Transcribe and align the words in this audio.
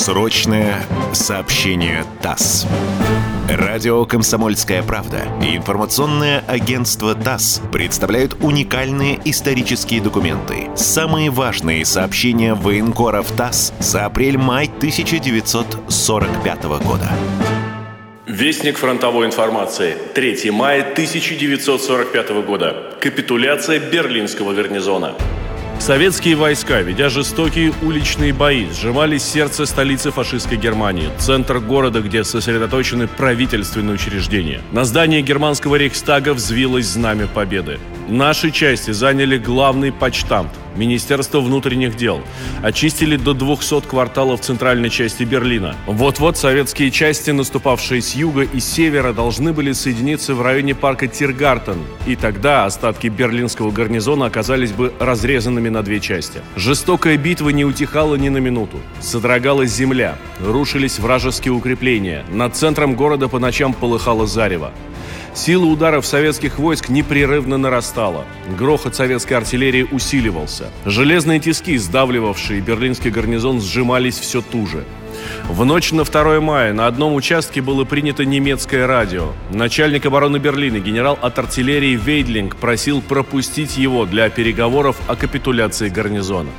Срочное 0.00 0.82
сообщение 1.12 2.06
ТАСС. 2.22 2.66
Радио 3.50 4.06
«Комсомольская 4.06 4.82
правда» 4.82 5.24
и 5.42 5.54
информационное 5.54 6.42
агентство 6.46 7.14
ТАСС 7.14 7.60
представляют 7.70 8.34
уникальные 8.40 9.20
исторические 9.26 10.00
документы. 10.00 10.70
Самые 10.74 11.28
важные 11.28 11.84
сообщения 11.84 12.54
военкоров 12.54 13.30
ТАСС 13.32 13.74
за 13.78 14.06
апрель-май 14.06 14.70
1945 14.74 16.64
года. 16.82 17.10
Вестник 18.26 18.78
фронтовой 18.78 19.26
информации. 19.26 19.98
3 20.14 20.50
мая 20.50 20.80
1945 20.80 22.30
года. 22.46 22.96
Капитуляция 23.02 23.78
Берлинского 23.78 24.54
гарнизона. 24.54 25.14
Советские 25.80 26.36
войска, 26.36 26.82
ведя 26.82 27.08
жестокие 27.08 27.72
уличные 27.80 28.34
бои, 28.34 28.66
сжимали 28.70 29.16
сердце 29.16 29.64
столицы 29.64 30.10
фашистской 30.10 30.58
Германии, 30.58 31.08
центр 31.18 31.58
города, 31.58 32.02
где 32.02 32.22
сосредоточены 32.22 33.08
правительственные 33.08 33.94
учреждения. 33.94 34.60
На 34.72 34.84
здании 34.84 35.22
германского 35.22 35.76
рейхстага 35.76 36.34
взвилось 36.34 36.86
знамя 36.86 37.28
победы. 37.28 37.80
Наши 38.08 38.50
части 38.50 38.90
заняли 38.90 39.38
главный 39.38 39.90
почтамт, 39.90 40.50
Министерство 40.76 41.40
внутренних 41.40 41.96
дел. 41.96 42.20
Очистили 42.62 43.16
до 43.16 43.34
200 43.34 43.82
кварталов 43.82 44.40
центральной 44.40 44.90
части 44.90 45.24
Берлина. 45.24 45.76
Вот-вот 45.86 46.36
советские 46.36 46.90
части, 46.90 47.30
наступавшие 47.30 48.02
с 48.02 48.14
юга 48.14 48.42
и 48.42 48.60
севера, 48.60 49.12
должны 49.12 49.52
были 49.52 49.72
соединиться 49.72 50.34
в 50.34 50.42
районе 50.42 50.74
парка 50.74 51.06
Тиргартен. 51.06 51.78
И 52.06 52.16
тогда 52.16 52.64
остатки 52.64 53.08
берлинского 53.08 53.70
гарнизона 53.70 54.26
оказались 54.26 54.72
бы 54.72 54.92
разрезанными 54.98 55.68
на 55.68 55.82
две 55.82 56.00
части. 56.00 56.40
Жестокая 56.56 57.16
битва 57.16 57.50
не 57.50 57.64
утихала 57.64 58.14
ни 58.16 58.28
на 58.28 58.38
минуту. 58.38 58.78
Содрогалась 59.00 59.70
земля, 59.70 60.16
рушились 60.40 60.98
вражеские 60.98 61.52
укрепления. 61.52 62.24
Над 62.30 62.56
центром 62.56 62.94
города 62.94 63.28
по 63.28 63.38
ночам 63.38 63.72
полыхало 63.72 64.26
зарево. 64.26 64.72
Сила 65.32 65.64
ударов 65.66 66.04
советских 66.06 66.58
войск 66.58 66.88
непрерывно 66.88 67.56
нарастала. 67.56 68.24
Грохот 68.58 68.96
советской 68.96 69.34
артиллерии 69.34 69.86
усиливался. 69.90 70.70
Железные 70.84 71.38
тиски, 71.38 71.78
сдавливавшие 71.78 72.60
берлинский 72.60 73.10
гарнизон, 73.10 73.60
сжимались 73.60 74.18
все 74.18 74.42
туже. 74.42 74.84
В 75.48 75.64
ночь 75.64 75.92
на 75.92 76.04
2 76.04 76.40
мая 76.40 76.72
на 76.72 76.86
одном 76.86 77.14
участке 77.14 77.60
было 77.60 77.84
принято 77.84 78.24
немецкое 78.24 78.86
радио. 78.86 79.32
Начальник 79.50 80.06
обороны 80.06 80.38
Берлина, 80.38 80.78
генерал 80.78 81.18
от 81.20 81.38
артиллерии 81.38 81.96
Вейдлинг, 81.96 82.56
просил 82.56 83.00
пропустить 83.00 83.76
его 83.76 84.06
для 84.06 84.28
переговоров 84.30 84.96
о 85.06 85.16
капитуляции 85.16 85.88
гарнизона. 85.88 86.50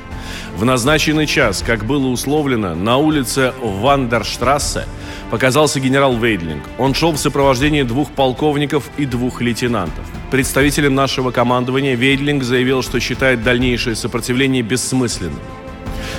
В 0.56 0.64
назначенный 0.64 1.26
час, 1.26 1.62
как 1.66 1.84
было 1.84 2.06
условлено, 2.06 2.74
на 2.74 2.96
улице 2.96 3.52
Вандерштрассе 3.60 4.86
показался 5.32 5.80
генерал 5.80 6.18
Вейдлинг. 6.18 6.62
Он 6.76 6.92
шел 6.92 7.12
в 7.12 7.16
сопровождении 7.16 7.84
двух 7.84 8.10
полковников 8.10 8.90
и 8.98 9.06
двух 9.06 9.40
лейтенантов. 9.40 10.04
Представителем 10.30 10.94
нашего 10.94 11.30
командования 11.30 11.96
Вейдлинг 11.96 12.42
заявил, 12.42 12.82
что 12.82 13.00
считает 13.00 13.42
дальнейшее 13.42 13.96
сопротивление 13.96 14.60
бессмысленным. 14.60 15.40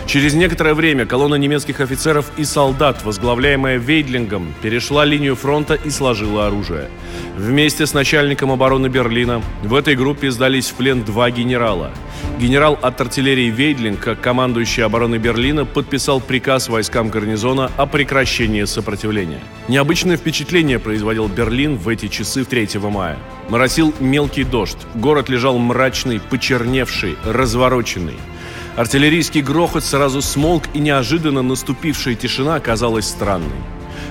Через 0.06 0.34
некоторое 0.34 0.74
время 0.74 1.06
колонна 1.06 1.36
немецких 1.36 1.80
офицеров 1.80 2.32
и 2.38 2.44
солдат, 2.44 3.04
возглавляемая 3.04 3.78
Вейдлингом, 3.78 4.54
перешла 4.62 5.06
линию 5.06 5.36
фронта 5.36 5.76
и 5.76 5.90
сложила 5.90 6.48
оружие. 6.48 6.90
Вместе 7.38 7.86
с 7.86 7.94
начальником 7.94 8.52
обороны 8.52 8.88
Берлина 8.88 9.42
в 9.64 9.74
этой 9.74 9.96
группе 9.96 10.30
сдались 10.30 10.70
в 10.70 10.76
плен 10.76 11.04
два 11.04 11.32
генерала. 11.32 11.92
Генерал 12.40 12.78
от 12.82 13.00
артиллерии 13.00 13.50
Вейдлинг, 13.50 14.00
как 14.00 14.22
командующий 14.22 14.84
обороны 14.84 15.18
Берлина, 15.18 15.66
подписал 15.66 16.20
приказ 16.20 16.68
войскам 16.68 17.10
гарнизона 17.10 17.72
о 17.78 17.86
прекращении 17.86 18.66
сопротивления. 18.66 19.40
Необычное 19.68 20.18
впечатление 20.18 20.80
производил 20.80 21.28
Берлин 21.28 21.78
в 21.78 21.88
эти 21.88 22.08
часы 22.08 22.44
3 22.44 22.70
мая. 22.84 23.18
Моросил 23.50 23.94
мелкий 24.00 24.44
дождь, 24.44 24.78
город 24.96 25.30
лежал 25.30 25.58
мрачный, 25.58 26.20
почерневший, 26.20 27.16
развороченный. 27.26 28.16
Артиллерийский 28.76 29.42
грохот 29.42 29.84
сразу 29.84 30.22
смолк, 30.22 30.64
и 30.74 30.80
неожиданно 30.80 31.44
наступившая 31.44 32.16
тишина 32.16 32.56
оказалась 32.56 33.08
странной. 33.08 33.52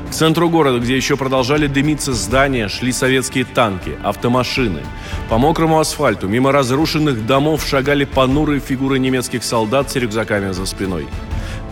К 0.09 0.15
центру 0.15 0.49
города, 0.49 0.79
где 0.79 0.97
еще 0.97 1.17
продолжали 1.17 1.67
дымиться 1.67 2.13
здания, 2.13 2.69
шли 2.69 2.93
советские 2.93 3.45
танки, 3.45 3.97
автомашины. 4.05 4.83
По 5.29 5.39
мокрому 5.39 5.81
асфальту, 5.81 6.29
мимо 6.29 6.53
разрушенных 6.53 7.27
домов, 7.27 7.67
шагали 7.67 8.05
понурые 8.05 8.61
фигуры 8.61 9.01
немецких 9.01 9.43
солдат 9.43 9.91
с 9.91 9.97
рюкзаками 9.97 10.53
за 10.53 10.67
спиной. 10.67 11.09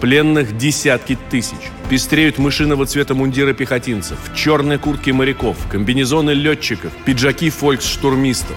Пленных 0.01 0.57
десятки 0.57 1.17
тысяч. 1.31 1.71
Пестреют 1.91 2.39
мышиного 2.39 2.87
цвета 2.87 3.15
мундиры 3.15 3.55
пехотинцев, 3.55 4.19
черные 4.35 4.79
куртки 4.79 5.11
моряков, 5.11 5.57
комбинезоны 5.71 6.31
летчиков, 6.31 6.93
пиджаки 7.05 7.51
фольксштурмистов. 7.51 8.57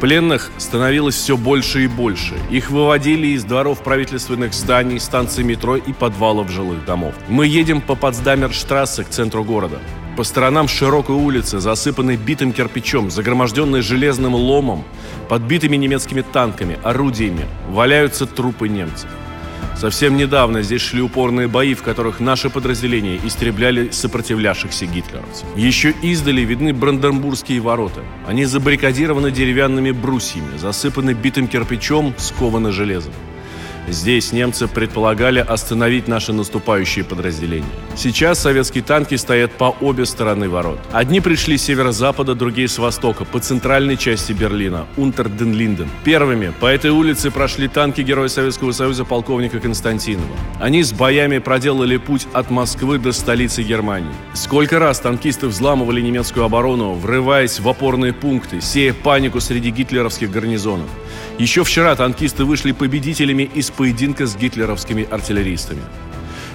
Пленных 0.00 0.52
становилось 0.58 1.16
все 1.16 1.36
больше 1.36 1.82
и 1.82 1.88
больше. 1.88 2.34
Их 2.50 2.70
выводили 2.70 3.28
из 3.28 3.42
дворов 3.42 3.82
правительственных 3.82 4.54
зданий, 4.54 5.00
станций 5.00 5.42
метро 5.42 5.76
и 5.76 5.92
подвалов 5.92 6.50
жилых 6.50 6.84
домов. 6.84 7.14
Мы 7.28 7.48
едем 7.48 7.80
по 7.80 7.96
Потсдамерштрассе 7.96 9.02
к 9.02 9.08
центру 9.08 9.42
города. 9.42 9.80
По 10.16 10.22
сторонам 10.22 10.68
широкой 10.68 11.16
улицы, 11.16 11.58
засыпанной 11.58 12.16
битым 12.16 12.52
кирпичом, 12.52 13.10
загроможденной 13.10 13.82
железным 13.82 14.36
ломом, 14.36 14.84
подбитыми 15.28 15.74
немецкими 15.76 16.20
танками, 16.20 16.78
орудиями, 16.84 17.46
валяются 17.68 18.26
трупы 18.26 18.68
немцев. 18.68 19.10
Совсем 19.78 20.16
недавно 20.16 20.62
здесь 20.62 20.82
шли 20.82 21.00
упорные 21.00 21.46
бои, 21.46 21.74
в 21.74 21.84
которых 21.84 22.18
наши 22.18 22.50
подразделения 22.50 23.20
истребляли 23.24 23.90
сопротивлявшихся 23.90 24.86
гитлеровцев. 24.86 25.46
Еще 25.54 25.94
издали 26.02 26.40
видны 26.40 26.72
Бранденбургские 26.72 27.60
ворота. 27.60 28.02
Они 28.26 28.44
забаррикадированы 28.44 29.30
деревянными 29.30 29.92
брусьями, 29.92 30.58
засыпаны 30.58 31.12
битым 31.12 31.46
кирпичом, 31.46 32.12
скованы 32.18 32.72
железом. 32.72 33.12
Здесь 33.90 34.32
немцы 34.32 34.68
предполагали 34.68 35.38
остановить 35.38 36.08
наши 36.08 36.32
наступающие 36.32 37.04
подразделения. 37.04 37.66
Сейчас 37.96 38.38
советские 38.38 38.84
танки 38.84 39.14
стоят 39.14 39.52
по 39.52 39.74
обе 39.80 40.04
стороны 40.04 40.48
ворот. 40.48 40.78
Одни 40.92 41.20
пришли 41.20 41.56
с 41.56 41.62
северо-запада, 41.62 42.34
другие 42.34 42.68
с 42.68 42.78
востока, 42.78 43.24
по 43.24 43.40
центральной 43.40 43.96
части 43.96 44.32
Берлина, 44.32 44.86
Унтерден-Линден. 44.96 45.88
Первыми 46.04 46.52
по 46.60 46.66
этой 46.66 46.90
улице 46.90 47.30
прошли 47.30 47.68
танки 47.68 48.02
Героя 48.02 48.28
Советского 48.28 48.72
Союза 48.72 49.04
полковника 49.04 49.58
Константинова. 49.58 50.36
Они 50.60 50.82
с 50.82 50.92
боями 50.92 51.38
проделали 51.38 51.96
путь 51.96 52.26
от 52.32 52.50
Москвы 52.50 52.98
до 52.98 53.12
столицы 53.12 53.62
Германии. 53.62 54.12
Сколько 54.34 54.78
раз 54.78 55.00
танкисты 55.00 55.46
взламывали 55.46 56.00
немецкую 56.00 56.44
оборону, 56.44 56.94
врываясь 56.94 57.58
в 57.58 57.68
опорные 57.68 58.12
пункты, 58.12 58.60
сея 58.60 58.92
панику 58.92 59.40
среди 59.40 59.70
гитлеровских 59.70 60.30
гарнизонов. 60.30 60.88
Еще 61.38 61.62
вчера 61.62 61.94
танкисты 61.94 62.44
вышли 62.44 62.72
победителями 62.72 63.48
из 63.54 63.70
поединка 63.78 64.26
с 64.26 64.36
гитлеровскими 64.36 65.06
артиллеристами. 65.08 65.80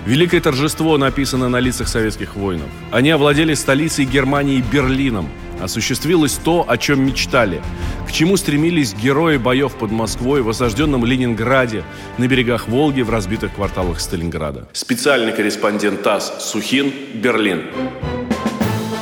Великое 0.06 0.42
торжество 0.42 0.98
написано 0.98 1.48
на 1.48 1.62
лицах 1.62 1.88
советских 1.88 2.36
воинов. 2.36 2.68
Они 2.92 3.10
овладели 3.12 3.54
столицей 3.54 4.04
Германии 4.04 4.62
Берлином. 4.62 5.30
Осуществилось 5.62 6.34
то, 6.34 6.66
о 6.68 6.78
чем 6.78 7.06
мечтали, 7.06 7.62
к 8.06 8.12
чему 8.12 8.36
стремились 8.36 8.94
герои 8.94 9.38
боев 9.38 9.76
под 9.76 9.92
Москвой, 9.92 10.42
в 10.42 10.50
осажденном 10.50 11.06
Ленинграде, 11.06 11.86
на 12.18 12.28
берегах 12.28 12.68
Волги, 12.68 13.02
в 13.02 13.10
разбитых 13.10 13.54
кварталах 13.54 14.02
Сталинграда. 14.02 14.68
Специальный 14.74 15.32
корреспондент 15.32 16.04
ТАСС 16.04 16.34
Сухин, 16.52 16.92
Берлин. 17.14 17.64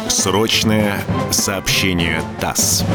Срочное 0.07 0.99
сообщение 1.31 2.21
ТАСС. 2.39 2.85